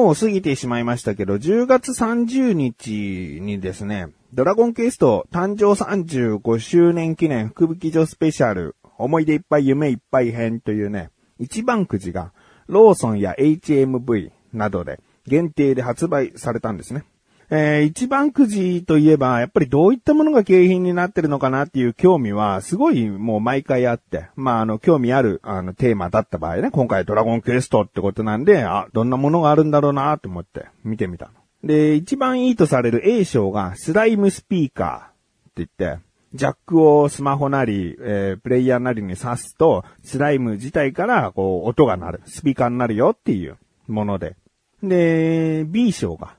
[0.00, 12.32] もう過ぎてしまいましたけど、10月30日にですね、ドラゴンクエスト誕生35周年記念福引所スペシャル、思い出いっぱい夢いっぱい編というね、一番くじが、
[12.66, 17.04] ローソンや HMV などで限定で発売されたんですね。
[17.52, 31.32] えー、一番くじといえば、やっぱりどういったものが景品になってるのかなっていう興味は、すごいもう毎回あって、まあ、あの、興味ある、あの、テーマだった場合ね、今回ドラゴンクエストってことなんで、あ、どんなものがあるんだろうなと思って見てみたの。
[31.64, 36.00] で、一番いいとされる A 賞がスライムスピーカーって言って、
[36.32, 42.22] ジャックをスマホなり、えー、プレイヤーなりに挿すと、スライム自体から、こう、音が鳴る。
[42.26, 44.36] スピーカーになるよっていうもので。
[44.80, 46.36] で、B 賞が、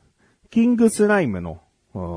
[0.51, 1.61] キングスライムの、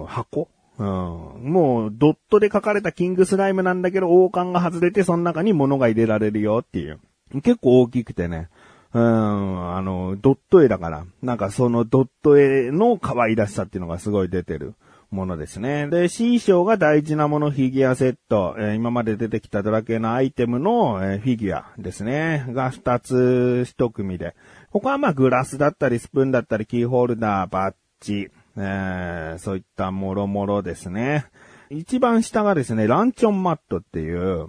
[0.07, 0.49] 箱？
[0.77, 6.99] うん、もう、ドットで書かれたキングスライムなんだけど、王冠が外れて、その中に物が入れられるよっていう。
[7.43, 8.49] 結構大きくてね。
[8.93, 14.75] うん、あの、ドット絵だから、なんかそのドット絵の可愛らしさっていうのがすごい出てる
[15.11, 15.89] ものですね。
[15.89, 22.47] で、C 賞が大事なものフィギュアセット、えー、今まで出てきたドラケのアイテムの、えー、フィギュアですね。
[22.51, 24.35] が2つ1組で。
[24.71, 27.75] 他はまあグラスだったりスプーンだったりキーホルダー、バッ
[28.05, 31.27] ジ、えー、そういったもろもろですね。
[31.71, 34.49] 一番下がですね、ランチョンマットっていう、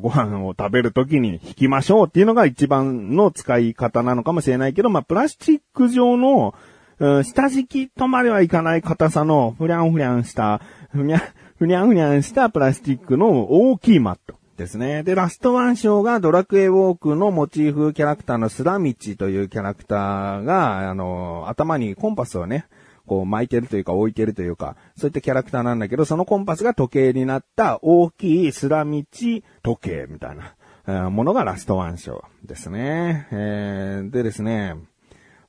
[0.00, 6.54] ご飯を食べるときに引きましょうっていうのが一番の使い方なのかもしれないけど、まあ、プラスチック状の、
[6.98, 11.22] うん、下敷きとまではいかない硬さの、ふりゃんふりゃんした、ふにゃ、
[11.58, 15.02] ふにゃんふにゃんしたプラスチックの大きいマットですね。
[15.02, 22.64] で、ラストワン賞がドラクエウォークのモチーフキャラクターのスラミチというキャラクターが、あの、頭にコンパスをね、
[23.06, 30.54] こう巻いてるというか置いてるというか、そういったキャラクターなんだけど、そのコンパスが時計になった大きいスラミチ時計みたいな
[30.88, 33.26] え、ものがラストワンショーですね。
[33.32, 34.76] えー、でですね、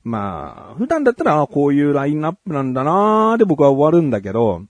[0.02, 4.62] まあ、普段だったら、こういうラインナップなんだなーで僕は終わるんだけど、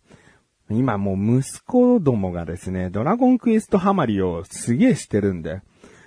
[0.71, 5.63] 今もう息子どもがですね、ドラゴンクエストハマりをすげえしてるんで、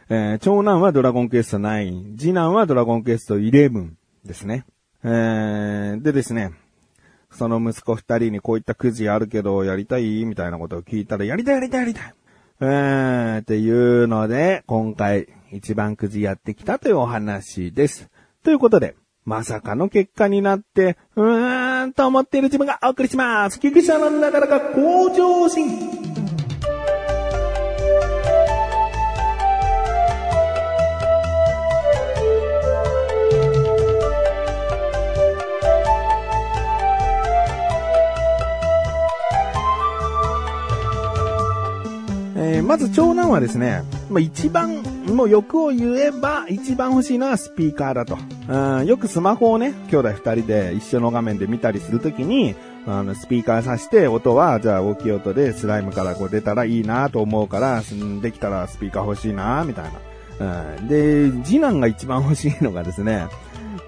[0.10, 3.92] えー、長男はドラゴンクエスト9、次男はドラゴンクエスト11
[4.26, 4.66] ですね。
[5.04, 6.52] えー、でですね、
[7.32, 10.26] その息子二人にこういったくじあるけど、やりたい？
[10.26, 12.14] みたいなことを聞いたら、やりたいやりたいやりたい
[12.60, 18.10] うーん、っていうので、今回一番くじやってきたというお話です。
[18.44, 23.60] ということで、まさかの結果になって、うーんと思っている自分がお送りします。
[23.60, 26.01] 菊池のなかなか向上心。
[42.62, 48.18] まず長男はですね、まあ、一番、もう欲を言えば、一番欲しいのはスピーカーだと。
[48.48, 52.56] うん、よくスマホをね、兄弟二人で一緒の画面で見たりするときに、
[52.88, 57.84] あの、スピーカーさして、音は、じゃあ大きい音でスライムからこう出たらいいなと思うから、
[58.22, 59.86] できたらスピーカー欲しいなみたい
[60.40, 60.76] な。
[60.78, 63.28] うん、で、次男が一番欲しいのがですね、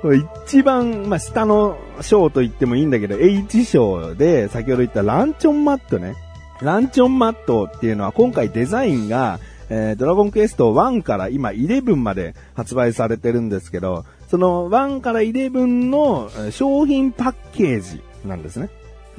[0.01, 6.15] これ一番、まあ、下の章と言ってもいいんだけど、H 章で、先ほど言ったランチョンマットね。
[6.63, 18.69] ランチョンマットっていうのは今回デザインが、えー、ドラゴンクエスト1から今11まで発売されてるんですけど、その1から11の商品パッケージなんですね。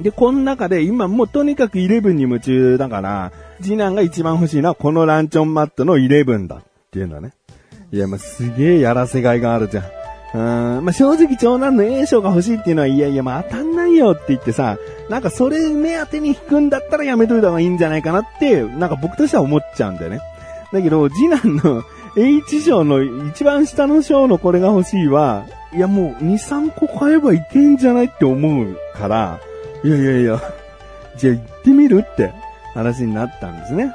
[0.01, 3.31] で、この中で今もうとにかく11に夢中だから、
[3.61, 7.33] 次男が一番欲しいのはこのランチョンマットの11だっていうのはね。
[7.91, 9.85] いや、もうすげえやらせがいがあるじゃん。
[10.33, 14.77] うん、まあ、正直長男の A 賞が欲しいっていうのは、いやいや、まあ、当たんないよって言ってさ、
[15.09, 20.19] なんかそれ目当てに引くんだったらやめといた方がいいんじゃないかなって、なんか僕としては思っちゃうんだよね。
[20.73, 21.83] だけど、次男の
[22.17, 29.39] H 賞の一番下の章のこれが欲しいは、いやもう2、3個買えばいけんじゃないって思うから、
[29.83, 30.41] いやいやいや、
[31.17, 32.33] じゃあ行ってみるって
[32.73, 33.93] 話になったんですね。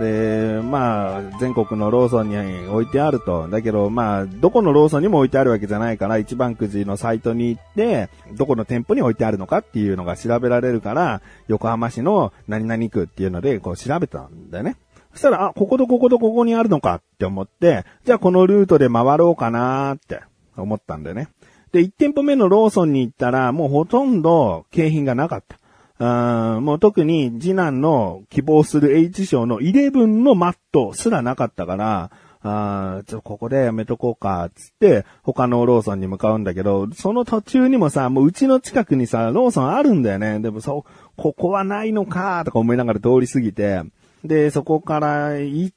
[0.00, 3.48] で、まあ、全国のローソンに置いてあると。
[3.48, 14.76] だけど、まあ、どこのローソンにも置いてあるわけじゃないから、一番くじのサイトに行って、どこの店舗に置いてあるのかっていうのが調べられるから、横浜市の何々区っていうので、こう調べたんだよね。
[15.12, 20.22] そしたら、あ、こことこことここにあるのかって思って、じゃあこのルートで回ろうかなーって
[20.56, 21.28] 思ったんだよね。
[21.72, 25.59] で、1店舗目のローソンに行ったら、もうほとんど景品がなかった。
[26.02, 32.10] あもう特に次男の希望する H 賞の11のマットすらなかったから、
[32.42, 40.40] あちょ、ここでやめとこうか、つって、他のローソンに向かうんだけど、その途中にもさ、もううちの近くにさ、ローソンあるんだよね。
[40.40, 43.82] でもそう、ここはないのか、とか思いながら通り過ぎて、
[44.24, 45.70] で、そこから1、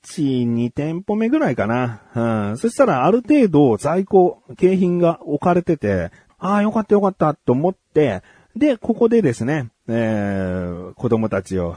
[0.53, 2.01] 2店舗目ぐらいかな。
[2.15, 2.57] うん。
[2.57, 8.21] そしたらある程度在庫、景品が置かれてて、ああ、よかったよかったと思って、
[8.55, 11.75] で、ここでですね、えー、子供たちを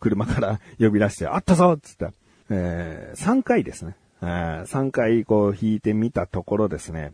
[0.00, 2.08] 車から 呼び出して、あったぞっつって、
[2.50, 3.96] えー、3回ですね。
[4.22, 7.12] えー、3回こう引いてみたところですね。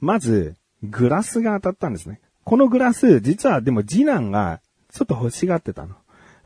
[0.00, 2.20] まず、グラスが当たったんですね。
[2.44, 4.60] このグラス、実はでも次男が
[4.90, 5.96] ちょっと欲しがってたの。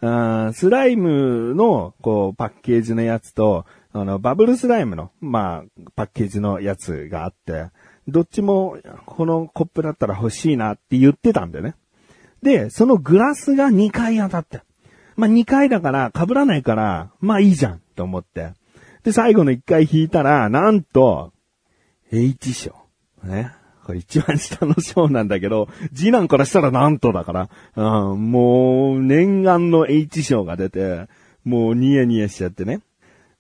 [0.05, 7.71] あスライムの、こう、パッケージのやつと、あの、バブルスライムの、まあ、パッケージのやつがあって、
[8.09, 11.75] どっちも、このコップだったら欲しいなって言ってたんだよね。
[12.43, 14.61] で、そのグラスが2回当たって。
[15.17, 18.53] まあ、2回だから、被らないから、まあいいじゃん、と思って。
[19.05, 21.33] で、最後の1回引いたら、なんと、
[22.11, 22.75] H 賞。
[23.23, 23.53] ね。
[23.85, 31.09] これ一番下の賞なんだけど、次男からしたらなんとだから、うん、もう、念願の H 賞が出て、
[31.45, 32.81] もうニヤニヤしちゃってね。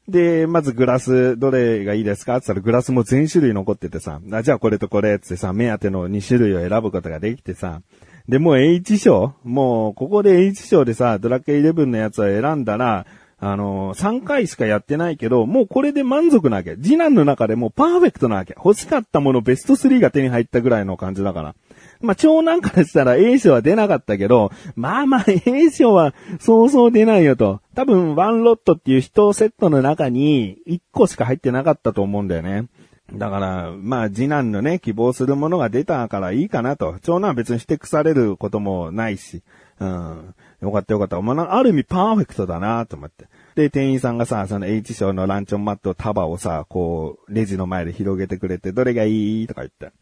[0.08, 2.37] で、まずグラス、どれがいいですか？
[2.37, 7.82] って言ったらグラスも全種類残っててさ、あじゃあこれとこれってさ、目当ての2種類を選ぶことができてさ、
[8.28, 13.06] で、もう H 賞もう、ここで H 賞でさ、ドラクエ11のやつを選んだら、
[13.44, 16.76] あの3回しかやってないけど、もうこれで満足なわけ。
[16.76, 18.54] 次男の中でもうパーフェクトなわけ。
[18.56, 21.56] 欲しかったものベスト3が手に入ったぐらいの感じだから。
[22.00, 27.60] まあ、長男からしたら A 賞は出なかったけど、まあまあ A 賞はそうそう出ないよと。
[27.75, 32.66] 多分ワンロットっていう人セットの中に1個しか入ってなかったと思うんだよね。
[33.14, 36.97] だから、まあ、次男のね、希望するものが出たからいいかなと。
[37.03, 39.43] 長男は別に指摘されることもないし。
[39.81, 40.35] うん。
[40.62, 41.20] よかったよかった。
[41.20, 43.26] まあ、ある意味パーフェクトだなと思って。
[43.55, 49.93] で、店員さんがさ、その H 賞のランチョンマット束をさ、こう、レジの前で広げてくれて、どれがいいとか言って。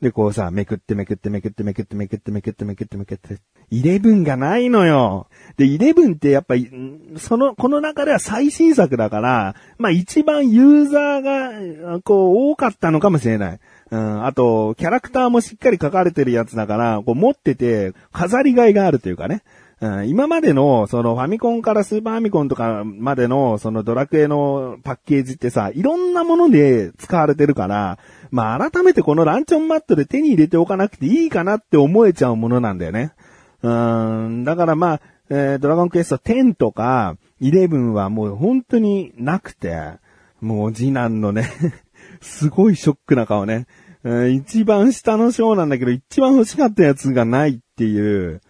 [0.00, 3.38] で、こうさ、めくってめくってめくってめくってめくってめくってめくってめくって。
[3.70, 5.26] イレブンがないのよ。
[5.56, 6.70] で、イレブンってやっぱり、
[7.16, 11.22] その、この中では最新作だから、まあ一番ユーザー
[11.90, 13.60] が、こう、多かったのかもしれない。
[13.90, 19.42] うん、あと、キャラクターもしっかり書かれてるやつだから、こう持ってて、飾りがいがあるというかね。
[19.80, 27.98] うん、今までの、そのファミコンからスーパーファミコンとかまでの、そのドラクエのパッケージってさ、いろんなもので使われてるから、
[28.30, 33.12] まあ改めてこのランチョンマットで手に入れておかなくていいかなって思えちゃうものなんだよね。
[33.62, 39.92] うん、だからまあ、えードラゴンクエスト10とか11はもう本当になくて、
[40.40, 41.50] もう次男のね、
[42.20, 43.66] すごいショックな顔ね。
[44.04, 48.40] うん一番下の章なんだけど、一番欲しかったやつがないっていう。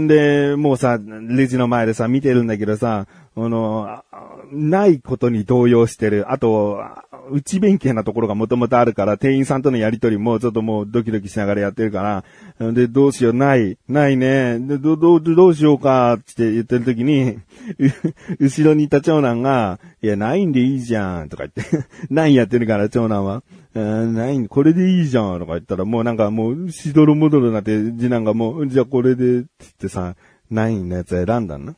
[0.00, 3.06] んで、もうさ、レジの前でさ、見てるんだけどさ、
[3.36, 4.04] あの、
[4.52, 6.30] ないことに動揺してる。
[6.30, 6.80] あと、
[7.32, 12.24] 内弁慶なところがもともとあるから、店員さんとのやりとりもちょっともうドキドキしながらやってるか
[12.60, 17.38] ら、で、どうしよう、ない、ないね、で、ど、ど、どうしようか、って言ってる時に、
[18.38, 23.42] 後ろにいた長男が、いや、ないんでいいじゃん、とか言って、 ないやってるから、長男は。
[23.74, 30.14] うんない、これでいいじゃん、とか言ったら、もうなんかもう、しどろもどろなって、次男がもう、じゃあこれで、って言ってさ、
[30.50, 31.74] ないのやつ選んだの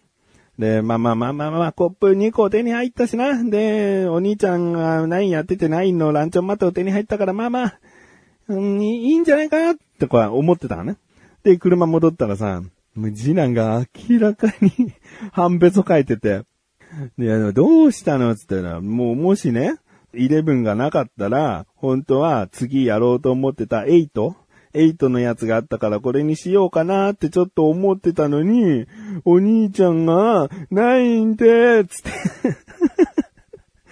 [0.58, 3.42] で、まあまあまあまあまあ、コップ2個手に入ったしな。
[3.44, 7.78] で、お兄ちゃんがナインやっててナインのランチョンマットを手に入ったから、まあまあ、
[8.48, 10.96] うん、いいんじゃないかなってこう思ってたのね。
[11.42, 12.62] で、車戻ったらさ、
[13.14, 14.92] 次男が明らかに
[15.32, 16.42] 判別を書いてて、
[17.18, 19.76] で、あのどうしたのって言ったら、もうもしね、
[20.14, 24.34] 11がなかったら、本当は次やろうと思ってた 8?
[24.76, 28.86] 8のやつがあったからこれにしようかなってちょっと思ってたのに、
[29.24, 32.10] お兄ちゃんが、ないんで、つって。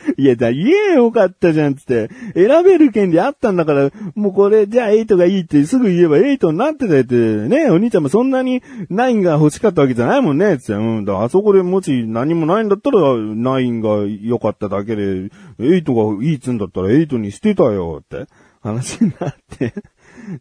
[0.18, 2.10] いや、じゃあ言えよかったじゃん、つって。
[2.34, 10.74] 選べる権利あったんだから、もうこれ、じゃあ8がいいってすぐ言えば8になってたよって、ね、お兄ちゃんもそんなに9が欲しかったわけじゃないもんね、つって。
[10.74, 18.26] うん、だあそこでもし何もないんだったら、9が良かっただけで、8がいいっつんだったら8にしてたよ、って
[18.62, 19.72] 話になって。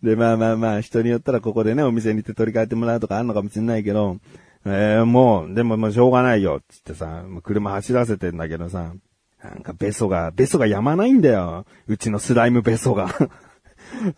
[0.01, 4.17] で、まあまあまあ、人によったらここでね、お店に行って取り替えてもらうとかあんのかもしれないけど、
[4.65, 8.93] えー、もう、でももうしょうがないよ、つってさ、車走らせてんだけどさ、
[9.43, 11.65] なんかベソが、ベソがやまないんだよ。
[11.87, 13.09] うちのスライムベソが。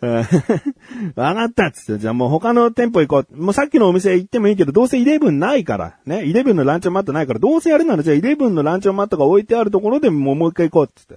[1.16, 3.36] わかったっつって、じゃあもう他の店舗行こう。
[3.36, 5.96] もうさっきのお店行ってもいいけど、どうせ11ないから。
[6.06, 11.16] ね、11のランチョンマットないから、どうせやるならじゃあ11のランチョンマットが置いてあるところでもうもう一回行こうっつって。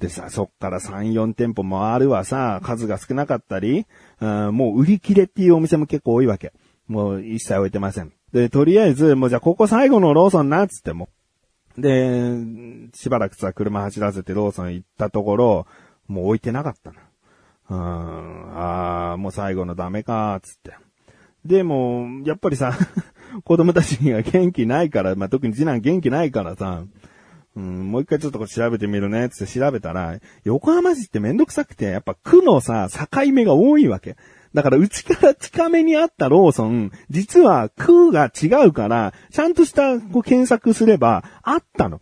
[0.00, 3.86] でさ、そっから3、4店舗回るわさ、数が少なかったり、
[4.20, 6.52] うんもう売り切れっていうお店も結構多いわけ。
[6.88, 8.12] もう一切置いてません。
[8.32, 11.10] で、とりあえず、もうじゃあここ最後のローソンなっつっても。
[11.76, 12.34] で、
[12.94, 15.66] しばらくさ、車走らせてローソン行ったところ、
[16.08, 17.00] もう置いてなかったな。
[17.68, 20.74] うん、ああ、もう最後のダメか、つって。
[21.44, 22.72] でも、やっぱりさ、
[23.44, 26.84] 子供たちには元気ないから、まあ、特に次男元気ないからさ、
[27.56, 34.16] うん、もう一回ちょっとこれ調べてみるね、つって調べたら、横浜市ってめんどくさくて、やっぱ区のさ、境目が多いわけ。
[34.54, 42.00] だから、うちから近めにあったローソン、実は区が違うから、ちゃんとしたこう検索すれば、あったの。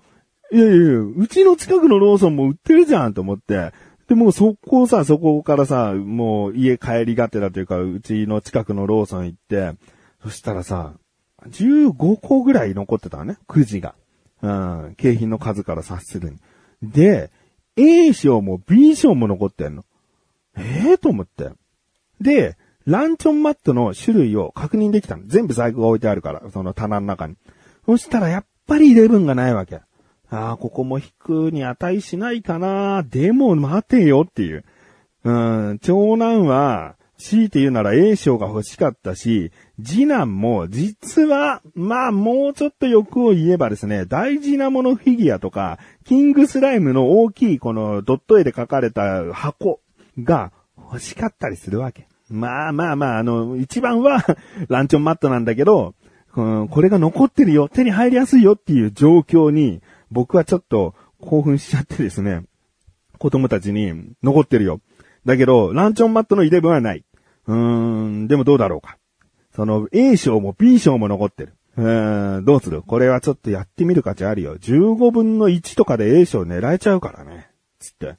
[0.53, 3.73] いやいやいや、うちの近くのローソンも売ってるじゃんと思って。
[4.09, 9.73] で、もうそこをさ、そこからさ、もう家帰りがてらというか、うちの近くのローソン行って、
[10.23, 10.95] そしたらさ、
[11.47, 13.95] 15個ぐらい残ってたのね、くじが。
[14.43, 16.39] うん、景品の数から察するに。
[16.83, 17.31] で、
[17.77, 19.85] A 賞も B 賞も残ってんの。
[20.57, 21.51] ええと思って。
[22.21, 25.25] で、ランチョンマットの種類を確認できたの。
[25.27, 27.37] 全部在庫が置いてあるから、その棚の中に。
[27.87, 29.81] そしたらやっぱりイレブンがないわけ。
[30.31, 33.03] ああ、ここも引くに値しないかな。
[33.03, 34.65] でも待てよっていう。
[35.25, 39.51] うん、長男は、強いて言うなら A 賞が欲しかったし、
[39.83, 49.81] 次男も実は、まあもうちょっと欲を言えばですね、大事なものフィギュアとか、キングスライムの大きいこのドット絵で描かれた箱
[50.23, 52.07] が欲しかったりするわけ。
[52.31, 54.25] まあまあまあ、あの、一番は
[54.69, 55.95] ランチョンマットなんだけど、
[56.37, 62.45] うんこれが残ってるよ、手に入りやすいよっていう状況に、僕はちょっと興奮しちゃってですね、
[63.19, 64.81] 子供たちに残ってるよ。
[65.25, 67.05] だけど、ランチョンマットのイレブンはない。
[67.49, 68.99] うーん、でもどうだろうか。
[69.57, 71.55] その A 賞も B 賞も残ってる。
[71.77, 72.83] うーん、どうする？
[72.83, 74.57] これはちょっとやってみる価値あるよ。
[74.57, 77.51] 15分の1とかで A 賞狙えちゃうからね。
[77.81, 78.17] つって。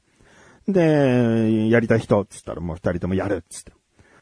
[0.68, 3.72] で、やりたい人、つったらもう二人ともやる、つって。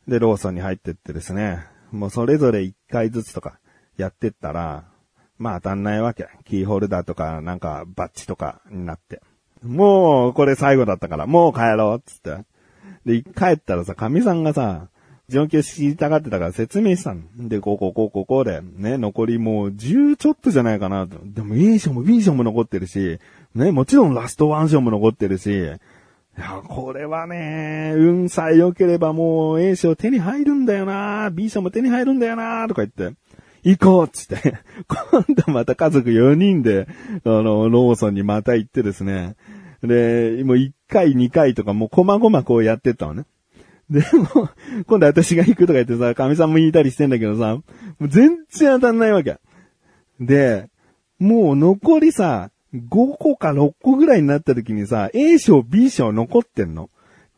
[0.08, 3.60] で、ローソンに入ってってですね、もうそれぞれ1回ずつとか
[3.98, 4.86] やってったら、
[5.38, 6.28] まあ当たんないわけ。
[6.46, 9.22] キーホルダーとか、なんかバッジとかになって。
[9.64, 12.46] もう、これ最後だったから、もう帰ろう、つって。
[13.06, 14.90] で、帰ったらさ、神さんがさ、
[15.30, 17.22] 状況知りたがってたから説明したの。
[17.38, 21.18] で、こうこうこうこうこうで、ね、残りもう10ちょっとじゃないかなと。
[21.24, 23.20] でも A 賞も B 賞も残ってるし、
[23.54, 25.66] ね、もちろんラストワン賞も残ってるし、い
[26.40, 33.18] や、これはね、運さえ良ければもう A 賞手に入るんだよな B 賞も手に入るんだよなとか言って、
[33.64, 34.54] 行こうっつって、
[35.12, 36.88] 今度また家族4人で、
[37.26, 39.36] あの、ローソンにまた行ってですね、
[39.82, 43.26] で、もう1回2回とかもう細々こうやってったのね。
[43.90, 44.02] で
[44.36, 44.50] も、
[44.86, 47.64] 今度私が行くとか言ってさ、神さんも言いたりしてんだけどさ、も
[48.02, 49.40] う全然当たんないわけ。
[50.20, 50.70] で、
[51.20, 56.90] もう残りさ、5個か6個ぐらいになった時にさ、A 賞、B 賞残ってんの。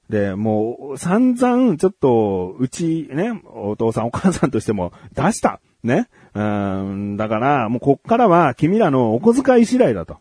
[0.10, 5.62] で、もう、散々、ちょっと、うち、ね、お父さんお母さんとしても出した。
[5.84, 6.10] ね。
[6.34, 10.18] うん、だから、もうこっからは君らのお小遣い次第だと。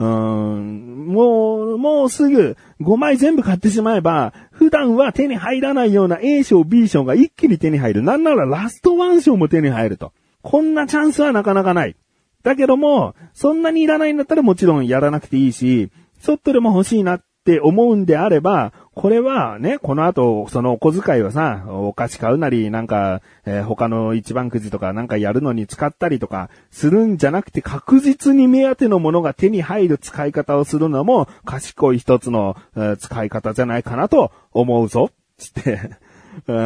[0.00, 8.02] うーん、もう、もうすぐ5枚全部買ってしまえば、普段は手に入らないような A 賞、B 賞が一気に手に入る。
[8.02, 10.12] なんならラストワン賞も手に入ると。
[10.42, 11.96] こんなチャンスはなかなかない。
[12.42, 15.90] だけども、そんなにいらないんだったらもちろんやらなくていいし、
[16.22, 35.10] ちょっとでも欲しいなって思うんであれば、これはね、この後、そのお小遣いをさ、お菓子買うなり、なんか、えー他の一番くじとかなんかやるのに使ったりとかするんじゃなくて確実に目当てのものが手に入る使い方をするのも賢い一つの、えー使い方じゃないかなと思うぞ。
[35.38, 35.92] つって。
[36.46, 36.60] う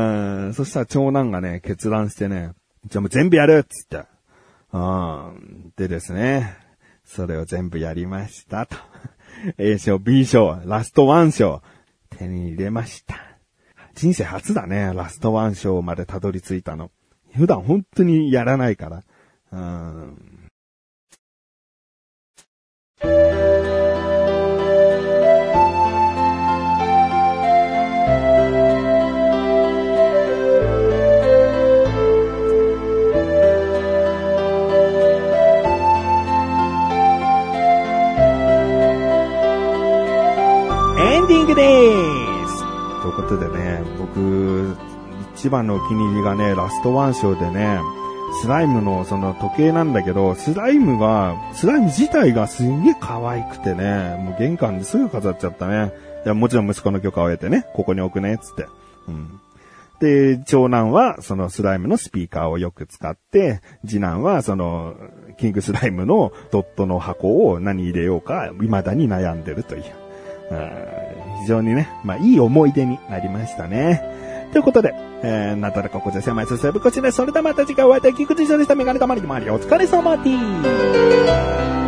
[0.49, 2.51] ん、そしたら長男がね、決断してね、
[2.85, 4.09] じゃあもう全部やるっつって。
[4.73, 5.73] うん。
[5.77, 6.57] でですね、
[7.05, 8.77] それを全部やりましたと。
[9.59, 11.63] A 賞、B 賞、ラストワン賞、
[12.15, 13.17] 手に入れました。
[13.95, 16.91] 人生初だね、ラストワン賞までたどり着いたの。
[17.35, 19.03] 普段本当にやらないから。
[19.53, 20.44] うん。
[41.55, 41.93] で
[42.47, 42.61] す
[43.03, 44.77] ということでね、僕、
[45.35, 47.81] 一番のお気に入りがね、ラストワン賞でね、
[48.41, 55.93] スライムのその時計なんだけど、スライムが、スライム自体がすんげえ可愛くてね、もう玄関ですぐ飾っちゃったね。
[56.25, 58.67] いや、もちろん息子の許可を得てね、ここに置くね、つって。
[59.09, 59.41] うん。
[60.01, 64.95] で、長男はそのスライムのスピーカーをよく使って、次男はその、
[65.39, 69.85] キングスライムのドットの箱を何入れようか、未だに悩んでるという。
[71.45, 74.03] 非常にね、まあいい思い出になりましたね。
[74.53, 78.75] ということで、えー、なだらここちら狭いすすぶこちら、それではまた次回お会いいたい菊池翔でした。
[78.75, 81.84] メガネたまりでもありお疲れ様です。